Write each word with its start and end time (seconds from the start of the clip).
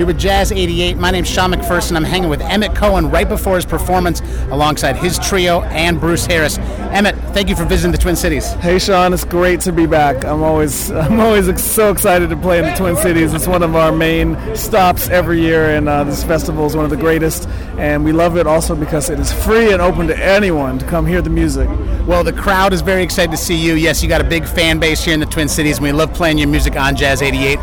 You're 0.00 0.06
with 0.06 0.18
Jazz 0.18 0.50
88. 0.50 0.96
My 0.96 1.10
name's 1.10 1.28
Sean 1.28 1.52
McPherson. 1.52 1.94
I'm 1.94 2.04
hanging 2.04 2.30
with 2.30 2.40
Emmet 2.40 2.74
Cohen 2.74 3.10
right 3.10 3.28
before 3.28 3.56
his 3.56 3.66
performance 3.66 4.22
alongside 4.50 4.96
his 4.96 5.18
trio 5.18 5.60
and 5.64 6.00
Bruce 6.00 6.24
Harris. 6.24 6.56
Emmet, 6.56 7.14
thank 7.34 7.50
you 7.50 7.54
for 7.54 7.66
visiting 7.66 7.92
the 7.92 7.98
Twin 7.98 8.16
Cities. 8.16 8.50
Hey 8.54 8.78
Sean, 8.78 9.12
it's 9.12 9.26
great 9.26 9.60
to 9.60 9.72
be 9.72 9.84
back. 9.84 10.24
I'm 10.24 10.42
always 10.42 10.90
I'm 10.90 11.20
always 11.20 11.62
so 11.62 11.92
excited 11.92 12.30
to 12.30 12.36
play 12.38 12.60
in 12.60 12.64
the 12.64 12.72
Twin 12.72 12.96
Cities. 12.96 13.34
It's 13.34 13.46
one 13.46 13.62
of 13.62 13.76
our 13.76 13.92
main 13.92 14.38
stops 14.56 15.10
every 15.10 15.42
year, 15.42 15.76
and 15.76 15.86
uh, 15.86 16.04
this 16.04 16.24
festival 16.24 16.64
is 16.64 16.74
one 16.74 16.86
of 16.86 16.90
the 16.90 16.96
greatest. 16.96 17.46
And 17.76 18.02
we 18.02 18.12
love 18.12 18.38
it 18.38 18.46
also 18.46 18.74
because 18.74 19.10
it 19.10 19.20
is 19.20 19.30
free 19.30 19.70
and 19.70 19.82
open 19.82 20.06
to 20.06 20.16
anyone 20.16 20.78
to 20.78 20.86
come 20.86 21.04
hear 21.04 21.20
the 21.20 21.28
music. 21.28 21.68
Well, 22.06 22.24
the 22.24 22.32
crowd 22.32 22.72
is 22.72 22.80
very 22.80 23.02
excited 23.02 23.32
to 23.32 23.36
see 23.36 23.54
you. 23.54 23.74
Yes, 23.74 24.02
you 24.02 24.08
got 24.08 24.22
a 24.22 24.28
big 24.28 24.46
fan 24.46 24.78
base 24.78 25.04
here 25.04 25.12
in 25.12 25.20
the 25.20 25.26
Twin 25.26 25.48
Cities, 25.48 25.76
and 25.76 25.84
we 25.84 25.92
love 25.92 26.14
playing 26.14 26.38
your 26.38 26.48
music 26.48 26.76
on 26.76 26.96
Jazz 26.96 27.20
88. 27.20 27.58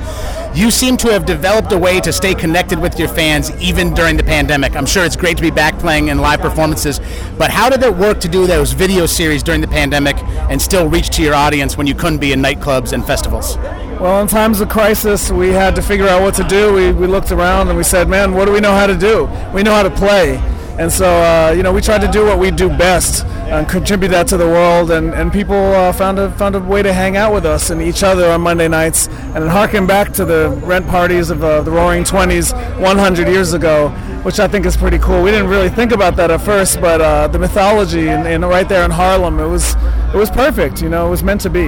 You 0.58 0.72
seem 0.72 0.98
to 0.98 1.10
have 1.10 1.28
developed 1.28 1.72
a 1.72 1.78
way 1.78 2.00
to 2.00 2.12
stay 2.12 2.34
connected 2.34 2.80
with 2.80 2.98
your 2.98 3.10
fans 3.10 3.52
even 3.62 3.94
during 3.94 4.18
the 4.18 4.24
pandemic. 4.24 4.76
I'm 4.76 4.88
sure 4.88 5.06
it's 5.06 5.16
great 5.16 5.38
to 5.38 5.44
be 5.44 5.52
back 5.52 5.78
playing 5.78 6.08
in 6.08 6.18
live 6.18 6.42
performances, 6.42 7.00
but 7.38 7.52
how 7.52 7.70
did 7.70 7.84
it 7.84 7.96
work 7.96 8.20
to 8.22 8.28
do 8.28 8.48
those 8.48 8.74
video 8.74 9.06
series 9.06 9.44
during 9.44 9.62
the 9.62 9.68
pandemic 9.68 10.18
and 10.50 10.60
still 10.60 10.90
reach 10.90 11.12
to 11.12 11.22
your 11.22 11.36
audience 11.36 11.78
when 11.78 11.86
you 11.86 11.94
couldn't 11.94 12.18
be 12.18 12.32
in 12.32 12.42
nightclubs 12.42 12.92
and 12.92 13.06
festivals? 13.06 13.56
Well, 14.02 14.20
in 14.20 14.28
times 14.28 14.60
of 14.60 14.68
crisis, 14.68 15.30
we 15.30 15.50
had 15.50 15.76
to 15.76 15.84
figure 15.84 16.08
out 16.08 16.24
what 16.24 16.34
to 16.34 16.44
do. 16.46 16.74
We, 16.74 16.92
we 16.92 17.06
looked 17.06 17.32
around 17.32 17.68
and 17.68 17.78
we 17.78 17.84
said, 17.84 18.10
man, 18.10 18.34
what 18.34 18.46
do 18.46 18.52
we 18.52 18.60
know 18.60 18.74
how 18.74 18.88
to 18.88 18.98
do? 18.98 19.30
We 19.54 19.62
know 19.62 19.76
how 19.76 19.84
to 19.84 19.92
play. 19.92 20.42
And 20.80 20.92
so, 20.92 21.08
uh, 21.08 21.54
you 21.58 21.64
know, 21.64 21.74
we 21.74 21.82
tried 21.82 22.02
to 22.02 22.08
do 22.08 22.26
what 22.26 22.38
we 22.38 22.52
do 22.52 22.70
best 22.70 23.26
and 23.26 23.68
contribute 23.68 24.10
that 24.10 24.28
to 24.28 24.38
the 24.38 24.46
world. 24.46 24.92
And, 24.92 25.14
and 25.14 25.34
people 25.34 25.56
uh, 25.56 25.92
found, 25.92 26.20
a, 26.20 26.30
found 26.32 26.56
a 26.56 26.60
way 26.60 26.84
to 26.84 26.94
hang 26.94 27.18
out 27.18 27.34
with 27.34 27.46
us 27.48 27.72
and 27.72 27.82
each 27.82 28.04
other 28.04 28.30
on 28.30 28.42
Monday 28.42 28.68
nights 28.68 29.08
and 29.08 29.50
harken 29.50 29.88
back 29.88 30.14
to 30.14 30.26
the 30.26 30.50
rent 30.64 30.88
parties 30.88 31.32
of 31.32 31.44
uh, 31.44 31.62
the 31.64 31.72
Roaring 31.72 32.04
Twenties 32.04 32.52
100 32.52 33.28
years 33.28 33.54
ago, 33.54 33.90
which 34.22 34.40
I 34.40 34.48
think 34.48 34.68
is 34.68 34.78
pretty 34.78 35.00
cool. 35.00 35.24
We 35.24 35.32
didn't 35.32 35.50
really 35.50 35.70
think 35.70 35.92
about 35.92 36.16
that 36.18 36.30
at 36.30 36.42
first, 36.42 36.80
but 36.80 37.02
uh, 37.02 37.28
the 37.28 37.40
mythology 37.40 38.10
and, 38.10 38.46
right 38.48 38.70
there 38.70 38.86
in 38.86 38.92
Harlem, 38.92 39.40
it 39.40 39.48
was 39.48 39.76
it 40.14 40.16
was 40.16 40.30
perfect. 40.30 40.82
You 40.82 40.90
know, 40.90 41.08
it 41.08 41.10
was 41.10 41.24
meant 41.24 41.42
to 41.42 41.50
be. 41.50 41.66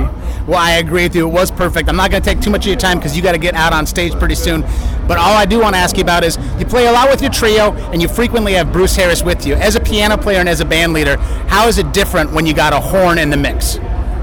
Well, 0.47 0.57
I 0.57 0.73
agree 0.73 1.03
with 1.03 1.15
you. 1.15 1.27
It 1.27 1.31
was 1.31 1.51
perfect. 1.51 1.89
I'm 1.89 1.95
not 1.95 2.09
going 2.09 2.23
to 2.23 2.29
take 2.29 2.41
too 2.41 2.49
much 2.49 2.61
of 2.61 2.67
your 2.67 2.77
time 2.77 2.99
because 2.99 3.17
you 3.17 3.21
got 3.21 3.33
to 3.33 3.37
get 3.37 3.53
out 3.53 3.73
on 3.73 3.85
stage 3.85 4.13
pretty 4.13 4.35
soon. 4.35 4.63
But 5.09 5.17
all 5.17 5.35
I 5.35 5.45
do 5.45 5.59
want 5.59 5.73
to 5.73 5.79
ask 5.79 5.97
you 5.97 6.03
about 6.03 6.23
is 6.23 6.37
you 6.59 6.65
play 6.65 6.85
a 6.85 6.91
lot 6.91 7.09
with 7.09 7.19
your 7.19 7.31
trio, 7.31 7.73
and 7.91 7.99
you 7.99 8.07
frequently 8.07 8.53
have 8.53 8.71
Bruce 8.71 8.95
Harris 8.95 9.23
with 9.23 9.43
you. 9.43 9.55
As 9.55 9.75
a 9.75 9.79
piano 9.79 10.17
player 10.17 10.39
and 10.39 10.47
as 10.47 10.59
a 10.59 10.65
band 10.65 10.93
leader, 10.93 11.17
how 11.47 11.67
is 11.67 11.79
it 11.79 11.91
different 11.93 12.31
when 12.31 12.45
you 12.45 12.53
got 12.53 12.73
a 12.73 12.79
horn 12.79 13.17
in 13.17 13.31
the 13.31 13.35
mix? 13.35 13.79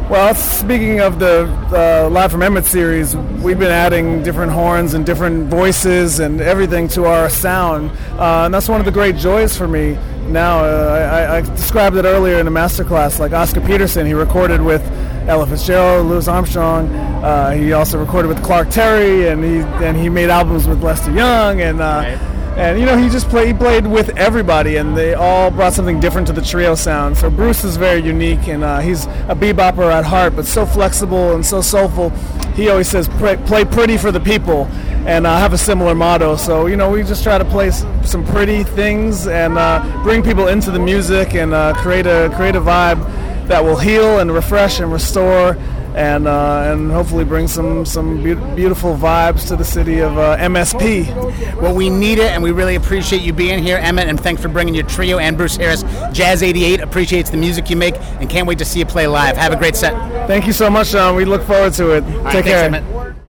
Well, 0.09 0.33
speaking 0.37 1.01
of 1.01 1.19
the 1.19 1.47
uh, 1.73 2.09
Live 2.09 2.31
from 2.31 2.43
Emmet 2.43 2.67
series, 2.67 3.17
we've 3.17 3.59
been 3.59 3.73
adding 3.73 4.23
different 4.23 4.53
horns 4.53 4.95
and 4.95 5.05
different 5.05 5.49
voices 5.49 6.21
and 6.21 6.41
everything 6.41 6.87
to 6.91 7.07
our 7.07 7.29
sound, 7.31 7.91
uh, 8.13 8.45
and 8.45 8.55
that's 8.55 8.69
one 8.69 8.79
of 8.79 8.87
the 8.87 8.93
great 8.93 9.17
joys 9.17 9.57
for 9.57 9.67
me. 9.67 9.99
Now, 10.29 10.65
uh, 10.65 11.11
I, 11.13 11.39
I, 11.39 11.41
described 11.41 11.97
it 11.97 12.05
earlier 12.05 12.39
in 12.39 12.47
a 12.47 12.51
masterclass. 12.51 13.19
Like 13.19 13.33
Oscar 13.33 13.61
Peterson, 13.61 14.07
he 14.07 14.15
recorded 14.15 14.61
with 14.61 14.83
Ella 15.27 15.47
Fitzgerald, 15.47 16.07
Louis 16.07 16.29
Armstrong. 16.29 16.89
Uh, 16.89 17.51
he 17.53 17.73
also 17.73 17.99
recorded 17.99 18.29
with 18.29 18.43
Clark 18.45 18.71
Terry, 18.71 19.29
and 19.29 19.43
he 19.43 19.59
and 19.85 19.97
he 19.97 20.09
made 20.09 20.31
albums 20.31 20.67
with 20.67 20.83
Lester 20.83 21.13
Young 21.13 21.61
and. 21.61 21.81
Uh, 21.81 22.03
right 22.05 22.37
and 22.57 22.81
you 22.81 22.87
know 22.87 22.97
he 22.97 23.11
just 23.11 23.29
played 23.29 23.49
he 23.49 23.53
played 23.53 23.87
with 23.87 24.09
everybody 24.17 24.77
and 24.77 24.97
they 24.97 25.13
all 25.13 25.51
brought 25.51 25.75
something 25.75 26.01
different 26.01 26.27
to 26.27 26.33
the 26.33 26.41
trio 26.41 26.75
sound 26.75 27.15
so 27.17 27.29
bruce 27.29 27.65
is 27.65 27.77
very 27.77 28.01
unique 28.01 28.49
and 28.49 28.65
uh, 28.65 28.81
he's 28.81 29.05
a 29.05 29.37
bebopper 29.37 29.93
at 29.93 30.05
heart 30.05 30.35
but 30.35 30.47
so 30.47 30.65
flexible 30.65 31.35
and 31.35 31.45
so 31.45 31.61
soulful 31.61 32.09
he 32.55 32.71
always 32.71 32.89
says 32.89 33.09
play 33.09 33.65
pretty 33.67 33.99
for 33.99 34.11
the 34.11 34.21
people 34.21 34.65
and 35.07 35.27
I 35.27 35.35
uh, 35.35 35.39
have 35.39 35.53
a 35.53 35.59
similar 35.59 35.95
motto 35.95 36.37
so 36.37 36.67
you 36.67 36.77
know 36.77 36.91
we 36.91 37.03
just 37.03 37.23
try 37.23 37.37
to 37.37 37.45
play 37.45 37.71
some 37.71 38.25
pretty 38.25 38.65
things 38.65 39.27
and 39.27 39.59
uh, 39.59 40.03
bring 40.03 40.23
people 40.23 40.49
into 40.49 40.71
the 40.71 40.79
music 40.79 41.35
and 41.35 41.53
uh, 41.53 41.75
create 41.75 42.07
a 42.07 42.33
create 42.35 42.57
a 42.57 42.61
vibe 42.61 43.05
that 43.49 43.65
will 43.65 43.77
heal 43.77 44.19
and 44.19 44.33
refresh 44.33 44.81
and 44.81 44.93
restore 44.93 45.57
and 45.97 46.29
uh, 46.29 46.65
and 46.67 46.93
hopefully 46.93 47.25
bring 47.25 47.49
some 47.49 47.87
some 47.87 48.23
be- 48.23 48.35
beautiful 48.55 48.95
vibes 48.95 49.49
to 49.49 49.57
the 49.57 49.65
city 49.65 50.01
of 50.01 50.19
uh, 50.19 50.37
MSP. 50.37 51.07
Well, 51.61 51.75
we 51.75 51.89
need 51.89 52.19
it, 52.19 52.31
and 52.33 52.43
we 52.43 52.53
really 52.53 52.75
appreciate 52.75 53.23
you 53.23 53.33
being 53.33 53.63
here, 53.63 53.79
Emmet, 53.79 54.07
and 54.07 54.21
thanks 54.21 54.43
for 54.43 54.49
bringing 54.49 54.75
your 54.75 54.87
trio 54.87 55.19
and 55.19 55.39
Bruce 55.39 55.57
Harris. 55.57 55.85
Jazz 56.13 56.43
88 56.43 56.81
appreciates 56.81 57.31
the 57.31 57.39
music 57.39 57.71
you 57.71 57.77
make, 57.77 57.95
and 58.21 58.29
can't 58.29 58.47
wait 58.47 58.59
to 58.59 58.65
see 58.67 58.79
you 58.79 58.87
play 58.87 59.07
live. 59.07 59.39
Have 59.39 59.53
a 59.53 59.57
great 59.57 59.75
set. 59.75 59.95
Thank 60.27 60.47
you 60.47 60.53
so 60.53 60.69
much, 60.69 60.89
Sean. 60.89 61.17
We 61.17 61.25
look 61.25 61.43
forward 61.43 61.73
to 61.75 61.93
it. 61.93 62.03
Take 62.31 62.45
care. 62.45 62.65
Emmet. 62.65 63.06